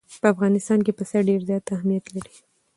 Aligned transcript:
په 0.21 0.27
افغانستان 0.33 0.79
کې 0.85 0.91
پسه 0.97 1.17
ډېر 1.29 1.41
زیات 1.49 1.65
اهمیت 1.75 2.05
لري. 2.15 2.35